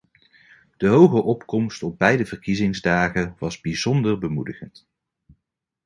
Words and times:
De 0.77 0.87
hoge 0.87 1.23
opkomst 1.23 1.83
op 1.83 1.97
beide 1.97 2.25
verkiezingsdagen 2.25 3.35
was 3.39 3.61
bijzonder 3.61 4.19
bemoedigend. 4.19 4.87